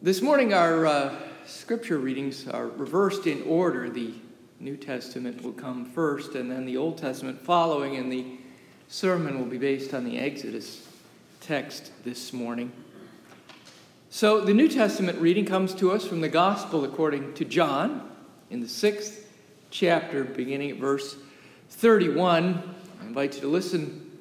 [0.00, 1.14] This morning, our uh,
[1.44, 3.90] scripture readings are reversed in order.
[3.90, 4.14] The
[4.60, 8.24] New Testament will come first, and then the Old Testament following, and the
[8.86, 10.86] sermon will be based on the Exodus
[11.40, 12.70] text this morning.
[14.08, 18.08] So, the New Testament reading comes to us from the Gospel according to John
[18.50, 19.28] in the sixth
[19.72, 21.16] chapter, beginning at verse
[21.70, 22.72] 31.
[23.02, 24.16] I invite you to listen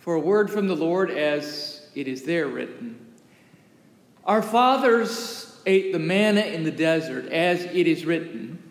[0.00, 3.03] for a word from the Lord as it is there written.
[4.26, 8.62] Our fathers ate the manna in the desert, as it is written.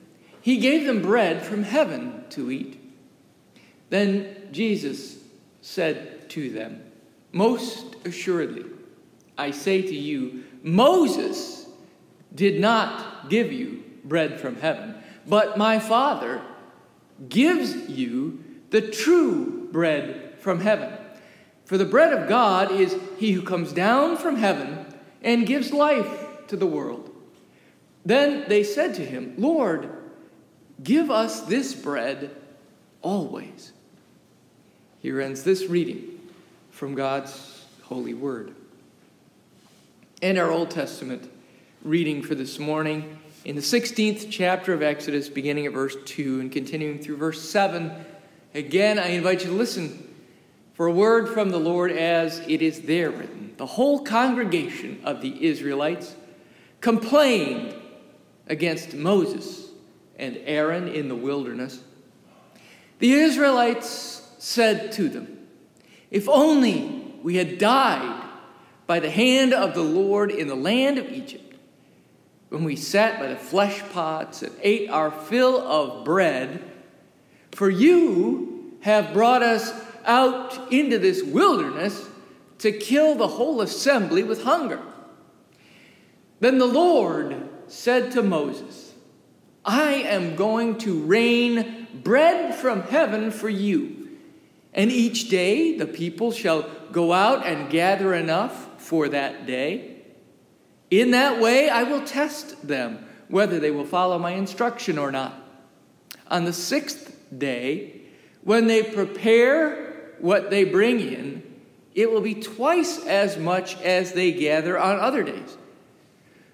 [0.41, 2.79] He gave them bread from heaven to eat.
[3.89, 5.17] Then Jesus
[5.61, 6.83] said to them,
[7.31, 8.65] Most assuredly,
[9.37, 11.67] I say to you, Moses
[12.33, 14.95] did not give you bread from heaven,
[15.27, 16.41] but my Father
[17.29, 20.91] gives you the true bread from heaven.
[21.65, 24.92] For the bread of God is he who comes down from heaven
[25.23, 27.09] and gives life to the world.
[28.05, 29.89] Then they said to him, Lord,
[30.83, 32.35] give us this bread
[33.01, 33.71] always.
[34.99, 36.19] Here ends this reading
[36.71, 38.55] from God's holy word.
[40.21, 41.29] And our Old Testament
[41.83, 46.51] reading for this morning in the 16th chapter of Exodus, beginning at verse 2 and
[46.51, 47.91] continuing through verse 7.
[48.53, 50.13] Again, I invite you to listen
[50.75, 53.42] for a word from the Lord as it is there written.
[53.57, 56.15] The whole congregation of the Israelites
[56.81, 57.75] complained
[58.47, 59.69] against Moses
[60.17, 61.81] and Aaron in the wilderness.
[62.99, 65.47] The Israelites said to them,
[66.11, 68.21] If only we had died
[68.87, 71.55] by the hand of the Lord in the land of Egypt,
[72.49, 76.63] when we sat by the flesh pots and ate our fill of bread,
[77.51, 79.73] for you have brought us
[80.05, 82.09] out into this wilderness
[82.63, 84.81] to kill the whole assembly with hunger.
[86.39, 88.93] Then the Lord said to Moses,
[89.65, 94.17] I am going to rain bread from heaven for you,
[94.73, 96.61] and each day the people shall
[96.93, 99.97] go out and gather enough for that day.
[100.89, 105.33] In that way I will test them whether they will follow my instruction or not.
[106.27, 108.03] On the sixth day,
[108.41, 111.52] when they prepare what they bring in,
[111.95, 115.57] it will be twice as much as they gather on other days.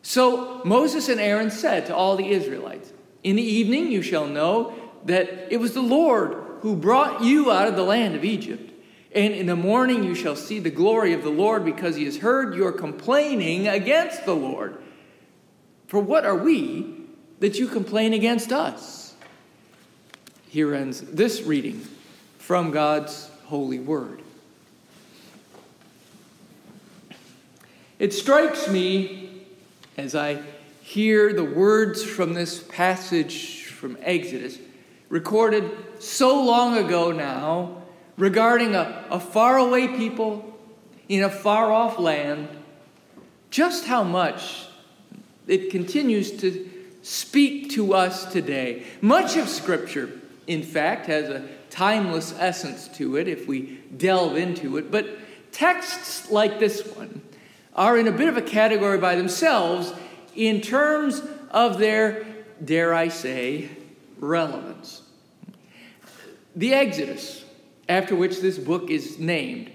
[0.01, 2.91] So Moses and Aaron said to all the Israelites,
[3.23, 4.73] In the evening you shall know
[5.05, 8.73] that it was the Lord who brought you out of the land of Egypt.
[9.13, 12.17] And in the morning you shall see the glory of the Lord because he has
[12.17, 14.81] heard your complaining against the Lord.
[15.87, 16.95] For what are we
[17.39, 19.15] that you complain against us?
[20.47, 21.87] Here ends this reading
[22.37, 24.21] from God's holy word.
[27.99, 29.43] It strikes me
[29.97, 30.41] as I
[30.81, 34.57] hear the words from this passage from Exodus,
[35.09, 37.83] recorded so long ago now,
[38.17, 40.57] regarding a, a faraway people
[41.09, 42.47] in a far off land,
[43.51, 44.67] just how much
[45.45, 46.69] it continues to
[47.01, 48.85] speak to us today.
[49.01, 50.09] Much of Scripture,
[50.47, 54.89] in fact, has a timeless essence to it if we delve into it.
[54.89, 55.17] But
[55.51, 57.21] texts like this one
[57.75, 59.93] are in a bit of a category by themselves
[60.35, 61.21] in terms
[61.51, 62.25] of their,
[62.63, 63.69] dare I say,
[64.19, 65.03] relevance.
[66.55, 67.45] The Exodus,
[67.87, 69.71] after which this book is named,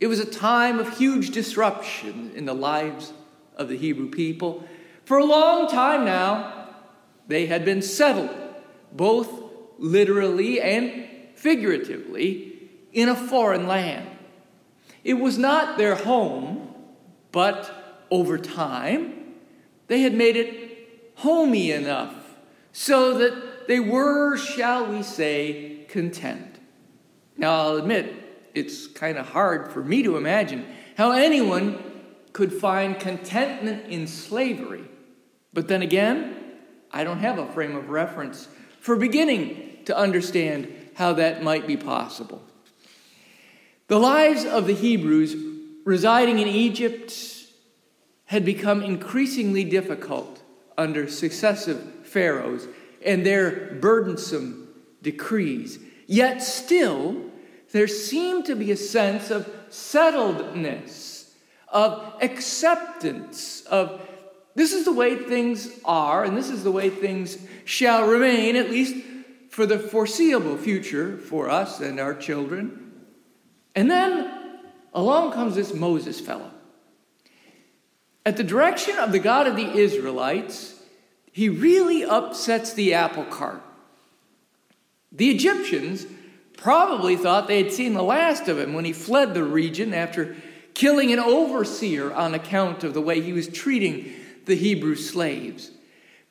[0.00, 3.12] it was a time of huge disruption in the lives
[3.56, 4.66] of the Hebrew people.
[5.04, 6.68] For a long time now,
[7.26, 8.30] they had been settled,
[8.92, 9.28] both
[9.78, 14.08] literally and figuratively, in a foreign land.
[15.04, 16.67] It was not their home,
[17.38, 19.36] but over time,
[19.86, 22.12] they had made it homey enough
[22.72, 26.58] so that they were, shall we say, content.
[27.36, 28.12] Now, I'll admit,
[28.54, 30.66] it's kind of hard for me to imagine
[30.96, 31.80] how anyone
[32.32, 34.86] could find contentment in slavery.
[35.52, 36.34] But then again,
[36.90, 38.48] I don't have a frame of reference
[38.80, 42.42] for beginning to understand how that might be possible.
[43.86, 45.47] The lives of the Hebrews
[45.88, 47.14] residing in Egypt
[48.26, 50.42] had become increasingly difficult
[50.76, 52.68] under successive pharaohs
[53.02, 54.68] and their burdensome
[55.00, 55.78] decrees.
[56.06, 57.16] Yet still,
[57.72, 61.30] there seemed to be a sense of settledness,
[61.68, 64.06] of acceptance, of
[64.54, 68.68] this is the way things are, and this is the way things shall remain, at
[68.68, 68.94] least
[69.48, 72.92] for the foreseeable future for us and our children.
[73.74, 74.37] And then
[74.98, 76.50] along comes this Moses fellow.
[78.26, 80.74] at the direction of the God of the Israelites,
[81.32, 83.62] he really upsets the apple cart.
[85.12, 86.04] The Egyptians
[86.56, 90.36] probably thought they had seen the last of him when he fled the region after
[90.74, 94.12] killing an overseer on account of the way he was treating
[94.44, 95.70] the Hebrew slaves.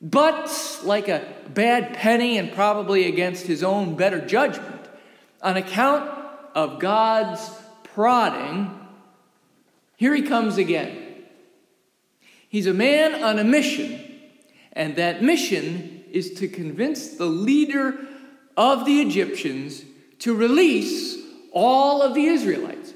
[0.00, 4.88] But, like a bad penny and probably against his own better judgment,
[5.42, 6.08] on account
[6.54, 7.40] of God's
[7.98, 8.70] prodding,
[9.96, 11.24] here he comes again.
[12.48, 14.20] He's a man on a mission,
[14.72, 17.98] and that mission is to convince the leader
[18.56, 19.82] of the Egyptians
[20.20, 21.18] to release
[21.50, 22.94] all of the Israelites.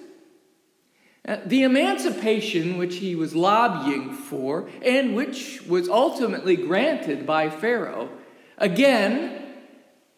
[1.27, 8.09] Uh, the emancipation which he was lobbying for, and which was ultimately granted by Pharaoh,
[8.57, 9.53] again,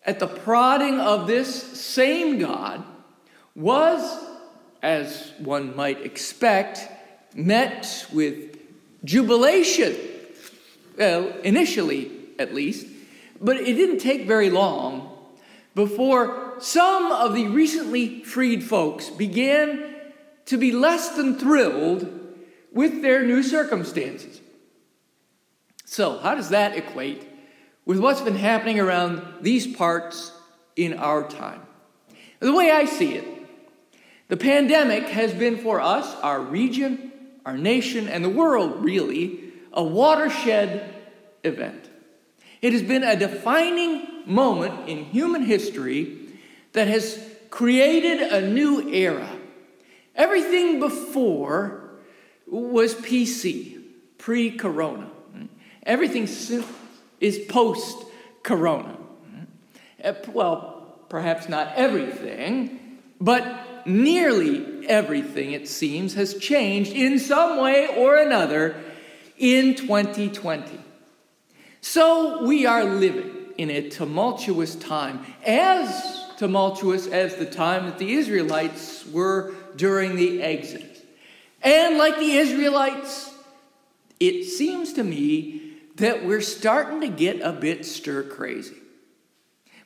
[0.04, 2.84] at the prodding of this same God,
[3.56, 4.32] was,
[4.84, 6.86] as one might expect,
[7.34, 8.58] met with
[9.02, 9.96] jubilation.
[10.98, 12.86] Well, initially, at least.
[13.40, 15.10] But it didn't take very long
[15.74, 19.94] before some of the recently freed folks began
[20.46, 22.06] to be less than thrilled
[22.70, 24.42] with their new circumstances.
[25.86, 27.26] So, how does that equate
[27.86, 30.30] with what's been happening around these parts
[30.76, 31.62] in our time?
[32.40, 33.34] The way I see it,
[34.34, 37.12] the pandemic has been for us, our region,
[37.46, 39.38] our nation, and the world really,
[39.72, 40.92] a watershed
[41.44, 41.88] event.
[42.60, 46.18] It has been a defining moment in human history
[46.72, 49.30] that has created a new era.
[50.16, 51.90] Everything before
[52.48, 53.84] was PC,
[54.18, 55.12] pre corona.
[55.84, 56.24] Everything
[57.20, 58.04] is post
[58.42, 58.96] corona.
[60.00, 67.88] Eh, well, perhaps not everything, but nearly everything, it seems, has changed in some way
[67.96, 68.76] or another
[69.38, 70.78] in 2020.
[71.80, 78.14] So we are living in a tumultuous time, as tumultuous as the time that the
[78.14, 81.00] Israelites were during the Exodus.
[81.62, 83.32] And like the Israelites,
[84.20, 88.76] it seems to me that we're starting to get a bit stir crazy.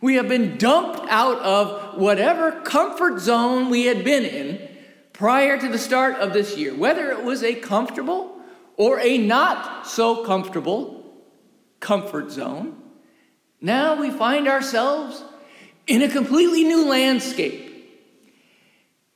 [0.00, 4.68] We have been dumped out of whatever comfort zone we had been in
[5.12, 8.40] prior to the start of this year, whether it was a comfortable
[8.76, 11.16] or a not so comfortable
[11.80, 12.76] comfort zone.
[13.60, 15.24] Now we find ourselves
[15.88, 17.64] in a completely new landscape.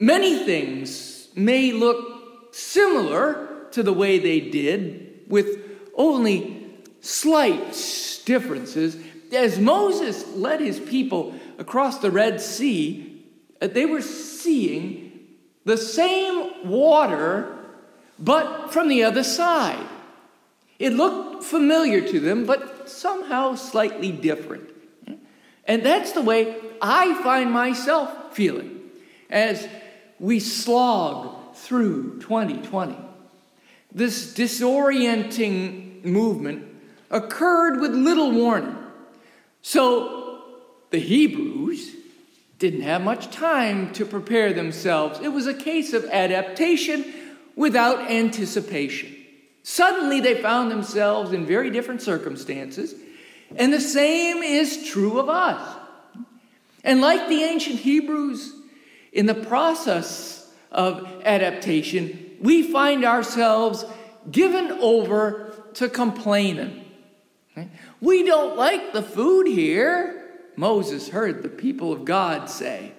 [0.00, 5.58] Many things may look similar to the way they did, with
[5.94, 7.72] only slight
[8.24, 8.96] differences.
[9.32, 13.24] As Moses led his people across the Red Sea,
[13.60, 15.12] uh, they were seeing
[15.64, 17.56] the same water,
[18.18, 19.86] but from the other side.
[20.78, 24.68] It looked familiar to them, but somehow slightly different.
[25.64, 28.80] And that's the way I find myself feeling
[29.30, 29.68] as
[30.18, 32.96] we slog through 2020.
[33.92, 36.66] This disorienting movement
[37.10, 38.81] occurred with little warning.
[39.62, 40.42] So
[40.90, 41.96] the Hebrews
[42.58, 45.20] didn't have much time to prepare themselves.
[45.20, 47.04] It was a case of adaptation
[47.56, 49.16] without anticipation.
[49.62, 52.94] Suddenly they found themselves in very different circumstances,
[53.56, 55.78] and the same is true of us.
[56.84, 58.52] And like the ancient Hebrews,
[59.12, 63.84] in the process of adaptation, we find ourselves
[64.30, 66.81] given over to complaining.
[68.02, 72.92] We don't like the food here, Moses heard the people of God say.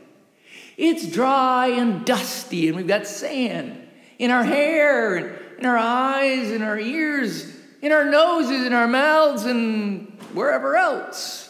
[0.77, 3.85] It's dry and dusty, and we've got sand
[4.17, 8.87] in our hair, and in our eyes, in our ears, in our noses, in our
[8.87, 11.49] mouths, and wherever else.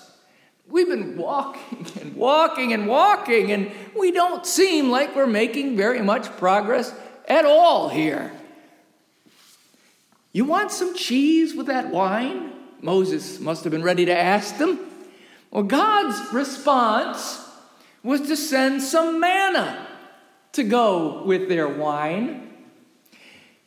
[0.68, 6.02] We've been walking and walking and walking, and we don't seem like we're making very
[6.02, 6.92] much progress
[7.28, 8.32] at all here.
[10.32, 12.53] You want some cheese with that wine?
[12.84, 14.80] Moses must have been ready to ask them.
[15.52, 17.40] Well, God's response
[18.04, 19.88] was to send some manna
[20.54, 22.52] to go with their wine.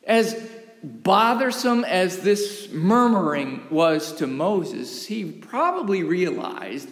[0.05, 0.35] As
[0.83, 6.89] bothersome as this murmuring was to Moses, he probably realized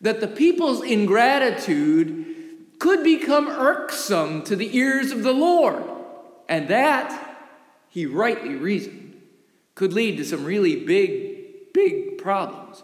[0.00, 2.26] that the people's ingratitude
[2.78, 5.82] could become irksome to the ears of the Lord.
[6.48, 7.38] And that,
[7.88, 9.20] he rightly reasoned,
[9.74, 11.31] could lead to some really big,
[11.72, 12.82] big problems.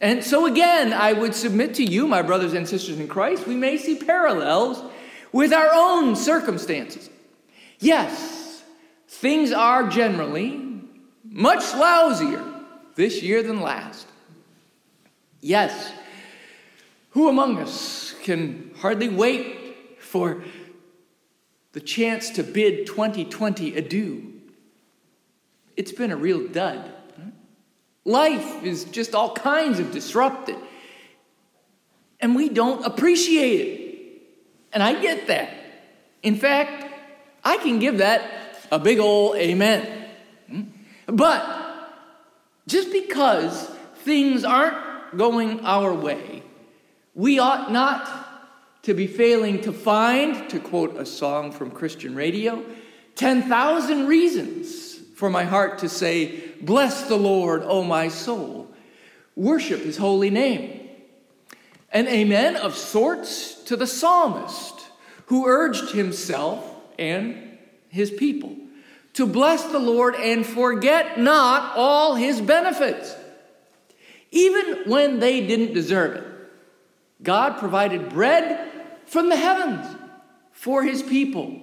[0.00, 3.54] And so, again, I would submit to you, my brothers and sisters in Christ, we
[3.54, 4.82] may see parallels
[5.30, 7.08] with our own circumstances.
[7.78, 8.62] Yes,
[9.06, 10.60] things are generally
[11.24, 12.64] much lousier
[12.96, 14.06] this year than last.
[15.40, 15.92] Yes,
[17.10, 20.42] who among us can hardly wait for
[21.72, 24.32] the chance to bid 2020 adieu?
[25.76, 26.92] It's been a real dud.
[28.04, 30.56] Life is just all kinds of disrupted.
[32.20, 34.22] And we don't appreciate it.
[34.72, 35.50] And I get that.
[36.22, 36.92] In fact,
[37.44, 38.22] I can give that
[38.70, 40.08] a big ol' amen.
[40.48, 40.62] Hmm?
[41.06, 41.44] But
[42.66, 43.68] just because
[44.04, 46.42] things aren't going our way,
[47.14, 52.64] we ought not to be failing to find, to quote a song from Christian radio,
[53.14, 54.91] 10,000 reasons
[55.22, 58.68] for my heart to say, Bless the Lord, O my soul.
[59.36, 60.80] Worship his holy name.
[61.92, 64.84] An amen of sorts to the psalmist
[65.26, 67.56] who urged himself and
[67.88, 68.56] his people
[69.12, 73.14] to bless the Lord and forget not all his benefits.
[74.32, 76.24] Even when they didn't deserve it,
[77.22, 78.68] God provided bread
[79.06, 79.86] from the heavens
[80.50, 81.60] for his people,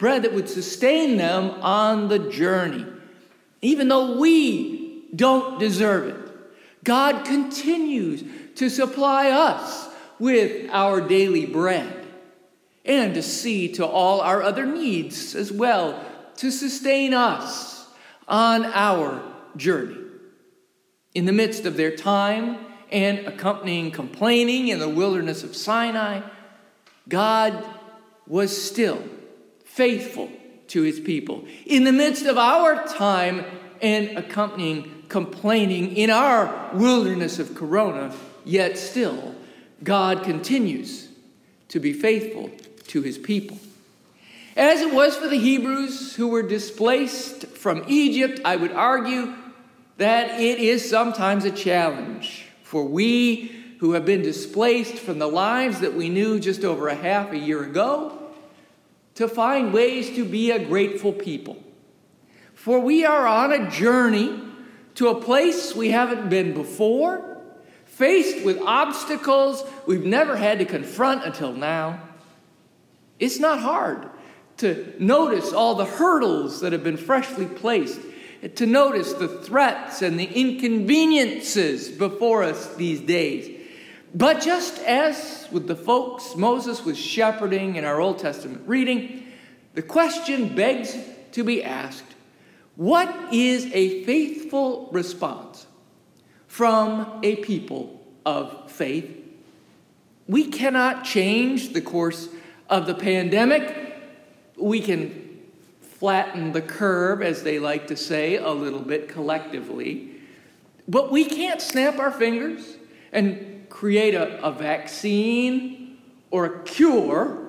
[0.00, 2.86] bread that would sustain them on the journey.
[3.60, 6.30] Even though we don't deserve it,
[6.82, 9.88] God continues to supply us
[10.18, 12.06] with our daily bread
[12.86, 16.02] and to see to all our other needs as well
[16.36, 17.86] to sustain us
[18.26, 19.22] on our
[19.56, 19.98] journey.
[21.14, 22.56] In the midst of their time
[22.90, 26.22] and accompanying complaining in the wilderness of Sinai,
[27.06, 27.62] God
[28.26, 29.02] was still
[29.70, 30.30] faithful
[30.68, 31.44] to his people.
[31.64, 33.44] In the midst of our time
[33.80, 39.34] and accompanying complaining in our wilderness of Corona, yet still,
[39.82, 41.08] God continues
[41.68, 42.50] to be faithful
[42.88, 43.58] to his people.
[44.56, 49.34] As it was for the Hebrews who were displaced from Egypt, I would argue
[49.96, 55.80] that it is sometimes a challenge for we who have been displaced from the lives
[55.80, 58.19] that we knew just over a half a year ago
[59.14, 61.62] to find ways to be a grateful people.
[62.54, 64.40] For we are on a journey
[64.96, 67.38] to a place we haven't been before,
[67.86, 72.02] faced with obstacles we've never had to confront until now.
[73.18, 74.08] It's not hard
[74.58, 78.00] to notice all the hurdles that have been freshly placed,
[78.56, 83.59] to notice the threats and the inconveniences before us these days.
[84.14, 89.26] But just as with the folks Moses was shepherding in our Old Testament reading,
[89.74, 90.96] the question begs
[91.32, 92.04] to be asked
[92.76, 95.66] what is a faithful response
[96.46, 99.16] from a people of faith?
[100.26, 102.28] We cannot change the course
[102.68, 103.90] of the pandemic
[104.60, 105.40] we can
[105.80, 110.10] flatten the curve, as they like to say, a little bit collectively.
[110.88, 112.76] But we can't snap our fingers
[113.12, 115.98] and create a, a vaccine
[116.30, 117.48] or a cure.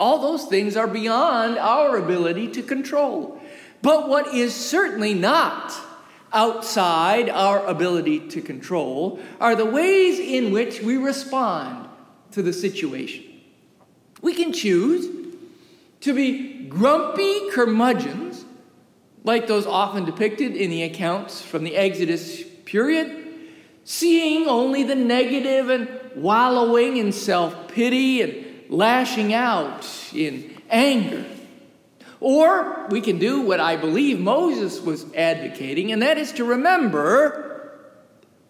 [0.00, 3.40] All those things are beyond our ability to control.
[3.82, 5.72] But what is certainly not
[6.32, 11.88] outside our ability to control are the ways in which we respond
[12.32, 13.24] to the situation.
[14.22, 15.08] We can choose
[16.00, 18.44] to be grumpy curmudgeons,
[19.24, 23.21] like those often depicted in the accounts from the Exodus period,
[23.84, 31.24] seeing only the negative and wallowing in self pity and lashing out in anger.
[32.20, 37.80] Or we can do what I believe Moses was advocating, and that is to remember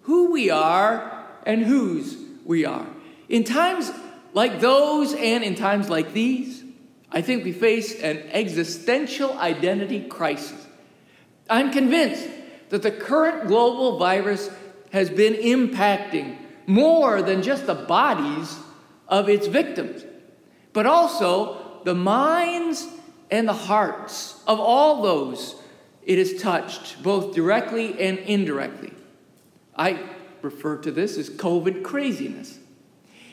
[0.02, 2.86] who we are and whose we are.
[3.28, 3.90] In times
[4.34, 6.62] like those and in times like these,
[7.10, 10.66] I think we face an existential identity crisis.
[11.48, 12.28] I'm convinced
[12.70, 14.50] that the current global virus
[14.92, 18.58] has been impacting more than just the bodies
[19.08, 20.04] of its victims,
[20.72, 22.86] but also the minds
[23.30, 25.56] and the hearts of all those
[26.04, 28.92] it has touched, both directly and indirectly.
[29.76, 29.98] I
[30.42, 32.58] refer to this as COVID craziness.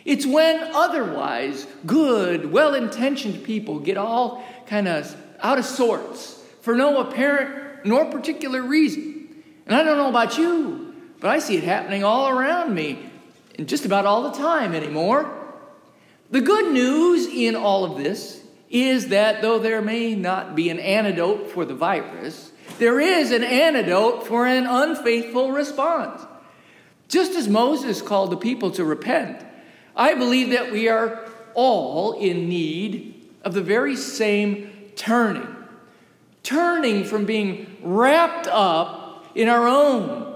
[0.06, 6.76] It's when otherwise good, well intentioned people get all kind of out of sorts for
[6.76, 9.44] no apparent nor particular reason.
[9.66, 10.89] And I don't know about you,
[11.20, 13.10] but I see it happening all around me
[13.58, 15.36] and just about all the time anymore.
[16.32, 20.80] The good news in all of this is that though there may not be an
[20.80, 26.22] antidote for the virus, there is an antidote for an unfaithful response.
[27.08, 29.44] Just as Moses called the people to repent,
[29.96, 35.56] I believe that we are all in need of the very same turning
[36.44, 40.29] turning from being wrapped up in our own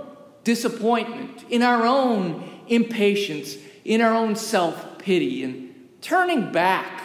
[0.44, 7.02] disappointment, in our own impatience, in our own self pity, and turning back.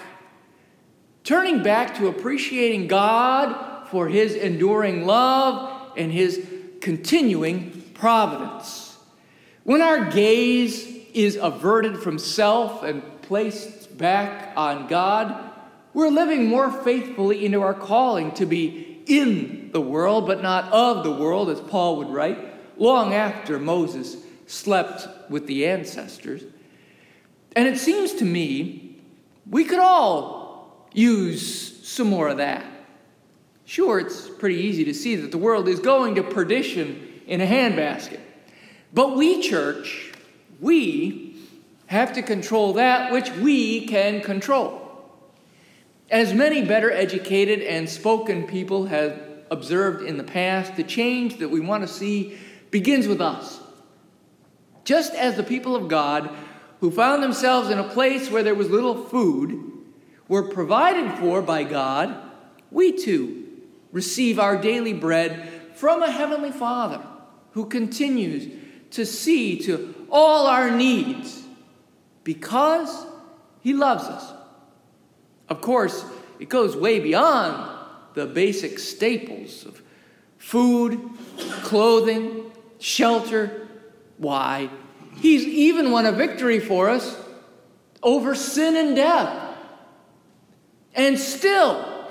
[1.24, 6.46] Turning back to appreciating God for His enduring love and His
[6.80, 8.96] continuing providence.
[9.64, 15.52] When our gaze is averted from self and placed back on God,
[15.92, 21.02] we're living more faithfully into our calling to be in the world, but not of
[21.02, 22.38] the world, as Paul would write,
[22.78, 24.16] long after Moses
[24.46, 26.44] slept with the ancestors.
[27.54, 29.00] And it seems to me
[29.48, 32.64] we could all use some more of that.
[33.64, 37.46] Sure, it's pretty easy to see that the world is going to perdition in a
[37.46, 38.20] handbasket.
[38.92, 40.12] But we, church,
[40.60, 41.36] we
[41.86, 44.84] have to control that which we can control.
[46.10, 49.20] As many better educated and spoken people have
[49.50, 52.38] observed in the past, the change that we want to see
[52.70, 53.60] begins with us.
[54.84, 56.30] Just as the people of God
[56.80, 59.72] who found themselves in a place where there was little food
[60.28, 62.16] were provided for by God,
[62.70, 63.46] we too
[63.92, 67.02] receive our daily bread from a heavenly Father
[67.52, 68.52] who continues
[68.90, 71.44] to see to all our needs
[72.24, 73.06] because
[73.60, 74.32] he loves us.
[75.48, 76.04] Of course,
[76.38, 77.76] it goes way beyond
[78.14, 79.82] the basic staples of
[80.36, 81.00] food,
[81.62, 82.37] clothing,
[82.78, 83.68] shelter.
[84.16, 84.70] Why?
[85.16, 87.16] He's even won a victory for us
[88.02, 89.56] over sin and death.
[90.94, 92.08] And still,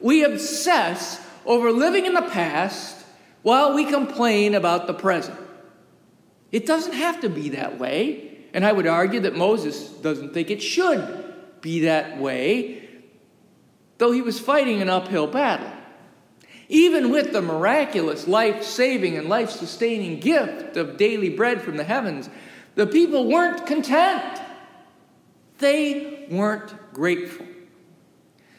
[0.00, 3.04] we obsess over living in the past
[3.42, 5.38] while we complain about the present.
[6.52, 8.38] It doesn't have to be that way.
[8.52, 12.88] And I would argue that Moses doesn't think it should be that way,
[13.98, 15.70] though he was fighting an uphill battle.
[16.68, 21.84] Even with the miraculous life saving and life sustaining gift of daily bread from the
[21.84, 22.28] heavens,
[22.74, 24.40] the people weren't content.
[25.58, 27.46] They weren't grateful.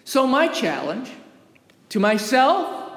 [0.03, 1.11] So, my challenge
[1.89, 2.91] to myself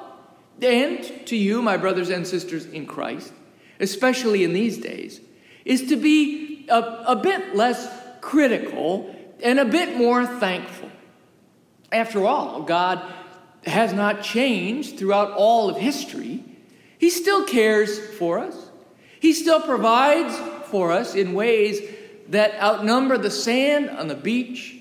[0.61, 3.33] and to you, my brothers and sisters in Christ,
[3.79, 5.19] especially in these days,
[5.65, 7.89] is to be a, a bit less
[8.21, 10.89] critical and a bit more thankful.
[11.91, 13.03] After all, God
[13.65, 16.43] has not changed throughout all of history.
[16.97, 18.69] He still cares for us,
[19.19, 20.37] He still provides
[20.69, 21.81] for us in ways
[22.29, 24.77] that outnumber the sand on the beach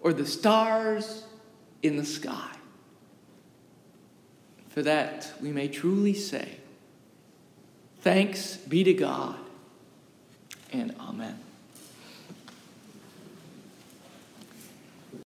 [0.00, 1.24] or the stars
[1.82, 2.50] in the sky.
[4.68, 6.56] For that, we may truly say,
[8.00, 9.36] Thanks be to God,
[10.72, 11.38] and Amen.